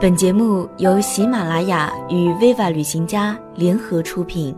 [0.00, 4.54] 本节目由喜马拉雅与 Viva 旅行家联合出品。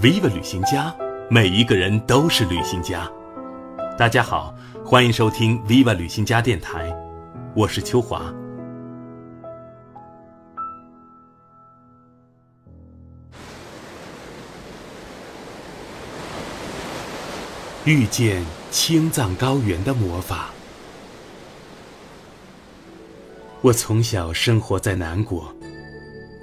[0.00, 0.94] Viva 旅行家，
[1.30, 3.08] 每一个人都是旅行家。
[3.96, 4.52] 大家好，
[4.84, 6.92] 欢迎收听 Viva 旅行家电台，
[7.54, 8.22] 我是秋华。
[17.84, 20.50] 遇见青藏高原的魔法。
[23.62, 25.54] 我从小生活在南国，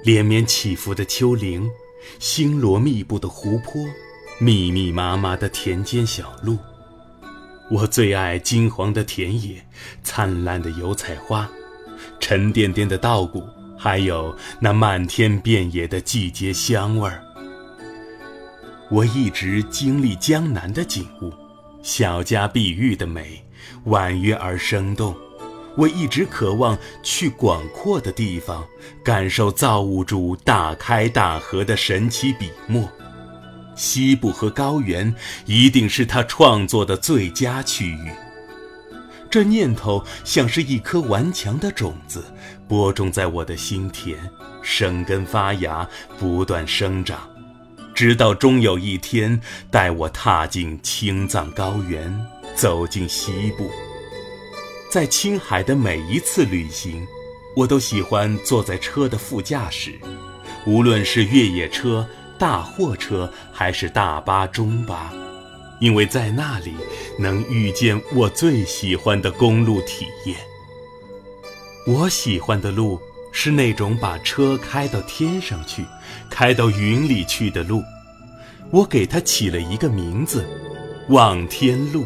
[0.04, 1.70] 连绵起伏的丘陵，
[2.18, 3.86] 星罗密布的湖泊，
[4.38, 6.56] 密密麻麻的田间小路。
[7.70, 9.62] 我最爱金黄的田野，
[10.02, 11.46] 灿烂的油菜花，
[12.18, 13.44] 沉甸甸的稻谷，
[13.78, 17.22] 还有那漫天遍野的季节香味儿。
[18.90, 21.30] 我一直经历江南的景物，
[21.82, 23.44] 小家碧玉的美，
[23.84, 25.14] 婉约而生动。
[25.76, 28.66] 我一直渴望去广阔的地方，
[29.04, 32.88] 感受造物主大开大合的神奇笔墨。
[33.76, 35.14] 西部和高原
[35.46, 38.10] 一定是他创作的最佳区域。
[39.30, 42.24] 这念头像是一颗顽强的种子，
[42.68, 44.16] 播种在我的心田，
[44.60, 47.30] 生根发芽，不断生长，
[47.94, 49.40] 直到终有一天，
[49.70, 52.12] 带我踏进青藏高原，
[52.56, 53.70] 走进西部。
[54.90, 57.06] 在青海的每一次旅行，
[57.54, 59.96] 我都喜欢坐在车的副驾驶，
[60.66, 62.04] 无论是越野车、
[62.36, 65.12] 大货车还是大巴、中巴，
[65.78, 66.74] 因为在那里
[67.16, 70.36] 能遇见我最喜欢的公路体验。
[71.86, 75.84] 我喜欢的路是那种把车开到天上去、
[76.28, 77.80] 开到云里去的路，
[78.72, 80.44] 我给它起了一个名字——
[81.10, 82.04] 望天路。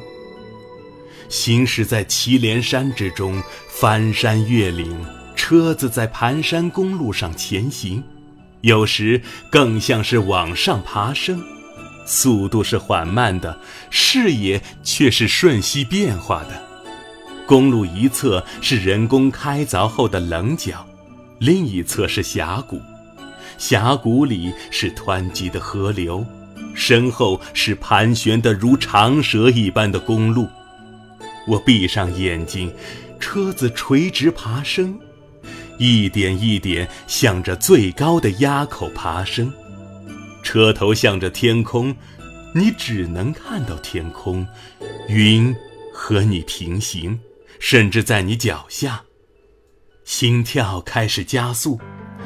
[1.28, 4.96] 行驶在祁连山之中，翻山越岭，
[5.34, 8.02] 车子在盘山公路上前行，
[8.60, 11.42] 有时更像是往上爬升，
[12.06, 13.58] 速度是缓慢的，
[13.90, 16.62] 视野却是瞬息变化的。
[17.46, 20.86] 公路一侧是人工开凿后的棱角，
[21.38, 22.80] 另一侧是峡谷，
[23.58, 26.24] 峡谷里是湍急的河流，
[26.74, 30.48] 身后是盘旋的如长蛇一般的公路。
[31.46, 32.72] 我闭上眼睛，
[33.20, 34.98] 车子垂直爬升，
[35.78, 39.52] 一点一点向着最高的垭口爬升。
[40.42, 41.94] 车头向着天空，
[42.54, 44.46] 你只能看到天空，
[45.08, 45.54] 云
[45.92, 47.18] 和你平行，
[47.58, 49.02] 甚至在你脚下。
[50.04, 51.80] 心跳开始加速，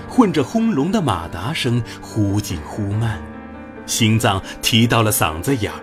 [0.09, 3.23] 混着轰隆的马达声，忽紧忽慢，
[3.87, 5.81] 心脏提到了嗓子眼儿。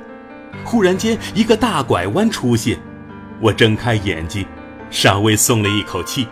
[0.66, 2.78] 忽然间，一个大拐弯出现。
[3.42, 4.46] 我睁开眼睛，
[4.90, 6.28] 稍微松了一口气。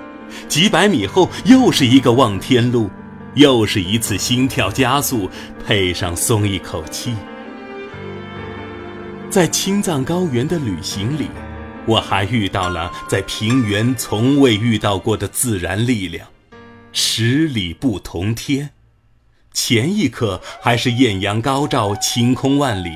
[0.48, 2.90] 几百米后，又是一个望天路，
[3.36, 5.30] 又是一次心跳加速，
[5.66, 7.14] 配上松一口气。
[9.30, 11.28] 在青藏高原的旅行里，
[11.86, 16.28] 我还遇到了在平原从未遇到过的自然力量，
[16.92, 18.72] 十里不同天。
[19.52, 22.90] 前一刻还是艳阳高照，晴空万里。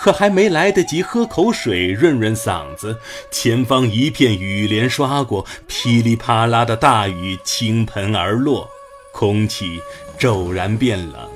[0.00, 2.98] 可还没来得及喝口水润润嗓子，
[3.30, 8.68] 前方一片雨帘刷过，噼里啪啦的大雨倾盆而落，
[9.12, 9.80] 空气
[10.18, 11.30] 骤然变冷。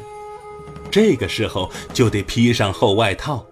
[0.90, 3.46] 这个时候就得披上厚外套。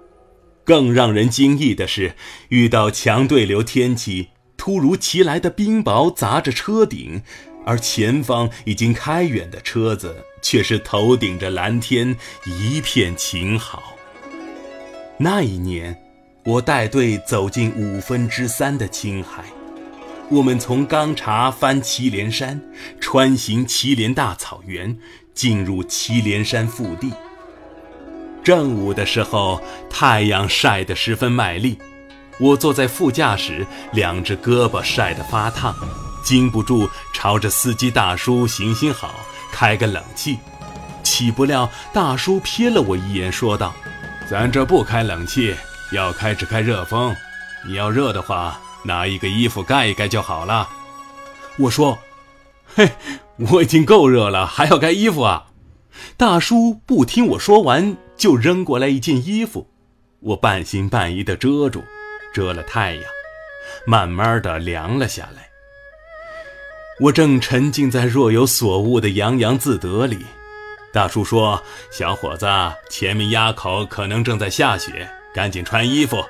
[0.64, 2.14] 更让人惊异的是，
[2.48, 7.22] 遇到强对流天气，突如其来的冰雹砸着车顶，
[7.64, 13.95] 而前方已经开远的车子却是头顶着蓝天，一片晴好。
[15.18, 15.96] 那一年，
[16.44, 19.44] 我带队走进五分之三的青海。
[20.28, 22.60] 我们从钢察翻祁连山，
[23.00, 24.94] 穿行祁连大草原，
[25.32, 27.14] 进入祁连山腹地。
[28.44, 31.78] 正午的时候，太阳晒得十分卖力，
[32.38, 35.74] 我坐在副驾驶，两只胳膊晒得发烫，
[36.22, 39.14] 禁不住朝着司机大叔行行好，
[39.50, 40.36] 开个冷气。
[41.02, 43.74] 岂不料大叔瞥了我一眼，说道。
[44.28, 45.54] 咱这不开冷气，
[45.92, 47.14] 要开只开热风。
[47.64, 50.68] 你要热的话，拿一个衣服盖一盖就好了。
[51.58, 51.96] 我说
[52.74, 52.90] ：“嘿，
[53.36, 55.46] 我已经够热了，还要盖衣服啊？”
[56.18, 59.70] 大叔不听我说完，就扔过来一件衣服。
[60.18, 61.84] 我半信半疑地遮住，
[62.34, 63.04] 遮了太阳，
[63.86, 65.48] 慢慢的凉了下来。
[66.98, 70.18] 我正沉浸在若有所悟的洋洋自得里。
[70.96, 71.62] 大叔说
[71.92, 72.46] ：“小伙子，
[72.88, 76.24] 前面垭口可能正在下雪，赶紧穿衣服。”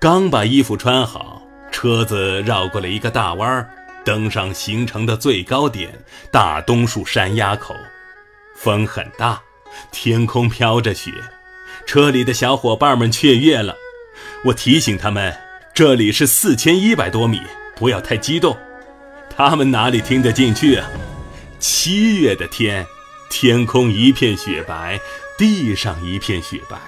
[0.00, 3.70] 刚把衣服穿好，车子绕过了一个大弯儿，
[4.04, 5.96] 登上行程的最高点——
[6.32, 7.72] 大东树山垭口。
[8.56, 9.40] 风很大，
[9.92, 11.12] 天空飘着雪，
[11.86, 13.76] 车里的小伙伴们雀跃了。
[14.46, 15.32] 我提醒他们，
[15.72, 17.40] 这里是四千一百多米，
[17.76, 18.58] 不要太激动。
[19.36, 20.90] 他们哪里听得进去啊？
[21.60, 22.84] 七月的天，
[23.36, 25.00] 天空一片雪白，
[25.36, 26.78] 地上一片雪白。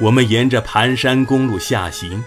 [0.00, 2.22] 我们沿着盘山公路下行，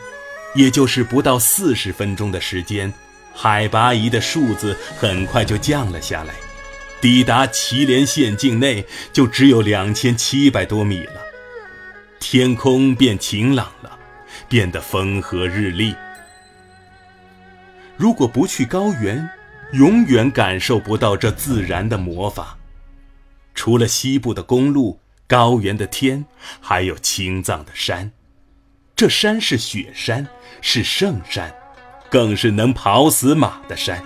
[0.54, 2.94] 也就是不到四十分钟的时间，
[3.34, 6.34] 海拔仪的数字很快就降了下来，
[7.00, 11.22] 抵达祁连县境内就只有两千七百多米了。
[12.20, 13.98] 天空变晴朗了，
[14.50, 15.96] 变得风和日丽。
[17.96, 19.30] 如果不去高原，
[19.72, 22.58] 永远感受不到这自然的魔法。
[23.54, 25.00] 除了西部的公路。
[25.26, 26.26] 高原的天，
[26.60, 28.12] 还有青藏的山，
[28.96, 30.28] 这山是雪山，
[30.62, 31.52] 是圣山，
[32.12, 34.04] 更是能跑死马的山。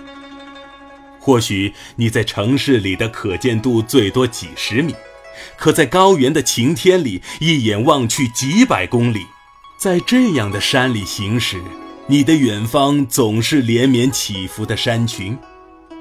[1.18, 4.94] 或许你在城市里的可见度最多几十米，
[5.58, 9.26] 可在高原的晴天里，一眼望去几百公里。
[9.76, 11.60] 在这样的山里行驶，
[12.06, 15.36] 你的远方总是连绵起伏的山群，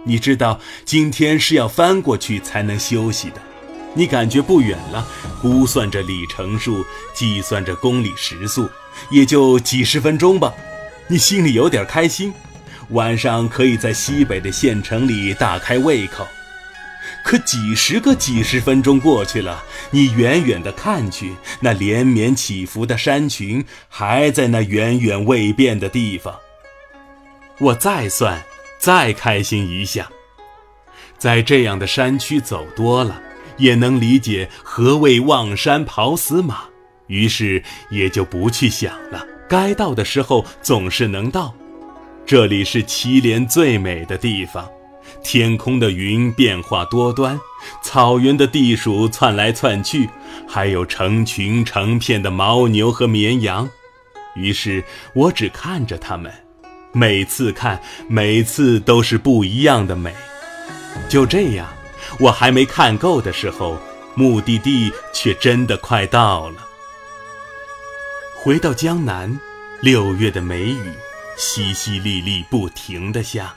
[0.03, 3.41] 你知道今天是要翻过去才能休息的。
[3.93, 5.07] 你感觉不远了，
[5.41, 8.69] 估算着里程数，计算着公里时速，
[9.09, 10.53] 也就几十分钟吧。
[11.07, 12.33] 你心里有点开心，
[12.89, 16.27] 晚上可以在西北的县城里大开胃口。
[17.23, 26.35] 可几十个几十分钟过去了，你远远的看去，那连绵起伏的山群还在那远远未变的地方。
[27.59, 28.43] 我再算，
[28.77, 30.09] 再开心一下，
[31.17, 33.21] 在这样的山区走多了。
[33.57, 36.65] 也能理解何谓望山跑死马，
[37.07, 39.25] 于是也就不去想了。
[39.49, 41.55] 该到的时候总是能到。
[42.23, 44.69] 这里是祁连最美的地方，
[45.23, 47.39] 天空的云变化多端，
[47.81, 50.07] 草原的地鼠窜来窜去，
[50.47, 53.67] 还有成群成片的牦牛和绵羊。
[54.35, 54.83] 于是
[55.15, 56.31] 我只看着它们，
[56.91, 60.13] 每次看，每次都是不一样的美。
[61.09, 61.67] 就这样。
[62.19, 63.77] 我还没看够的时候，
[64.15, 66.65] 目的地却真的快到了。
[68.35, 69.37] 回到江南，
[69.81, 70.91] 六月的梅雨
[71.37, 73.53] 淅淅沥沥不停地下，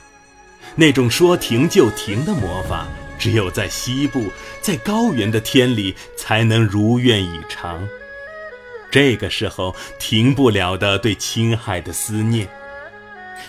[0.75, 2.87] 那种说停就停的魔法，
[3.19, 4.31] 只有在西部，
[4.61, 7.89] 在高原的天里才能如愿以偿。
[8.91, 12.49] 这个时候，停不了的对青海的思念。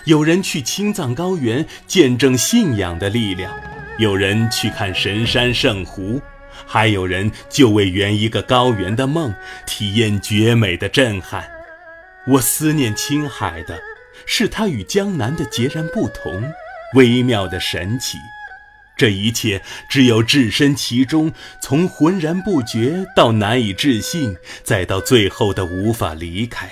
[0.04, 3.52] 有人去青藏高原见证信仰的力量。
[3.98, 6.20] 有人去看神山圣湖，
[6.66, 9.34] 还有人就为圆一个高原的梦，
[9.66, 11.44] 体验绝美的震撼。
[12.26, 13.78] 我思念青海的，
[14.24, 16.42] 是它与江南的截然不同，
[16.94, 18.16] 微妙的神奇。
[18.96, 26.70] 这一切只有置身其中，从浑然不觉到难以置信，再到最后的无法离开，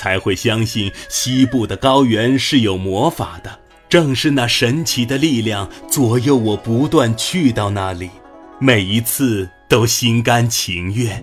[0.00, 3.60] 才会相信西部的高原是有魔法的。
[3.86, 8.08] 正是那神奇的力量左右我，不断去到那里，
[8.58, 11.22] 每一次都心甘情愿。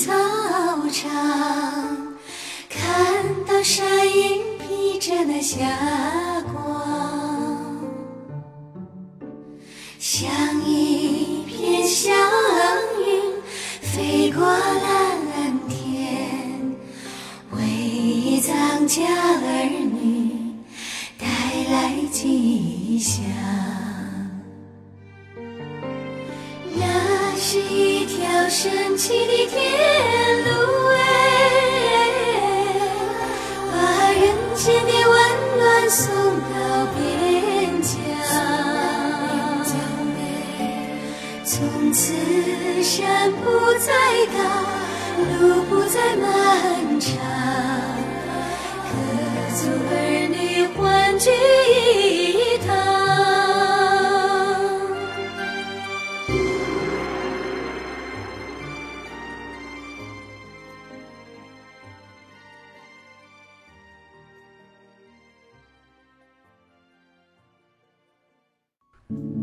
[0.00, 0.10] 操
[0.90, 1.10] 场。
[2.70, 5.58] 看到山鹰披着那霞
[6.52, 7.76] 光，
[9.98, 10.30] 像
[10.64, 12.14] 一片祥
[13.04, 13.20] 云
[13.82, 16.76] 飞过蓝天，
[17.50, 20.54] 为藏家儿女
[21.18, 21.26] 带
[21.70, 23.22] 来吉祥。
[26.74, 27.89] 那是一
[28.50, 29.58] 神奇的天
[30.44, 30.50] 路。
[30.88, 30.98] 哎，
[33.70, 33.78] 把
[34.10, 34.22] 人
[34.56, 35.16] 间的温
[35.56, 36.02] 暖送
[36.50, 36.54] 到
[36.96, 37.00] 边
[37.80, 37.88] 疆，
[41.44, 42.02] 从此
[42.82, 43.44] 山不
[43.78, 43.88] 再
[44.36, 44.38] 高，
[45.38, 46.28] 路不再漫
[47.00, 47.08] 长，
[48.82, 48.92] 各
[49.54, 49.60] 族
[49.92, 49.94] 儿
[50.28, 51.99] 女欢聚一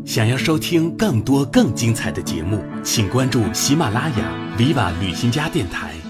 [0.04, 6.07] 想要收听更多更精彩的节目，请关注喜马拉雅 Viva 旅行家电台。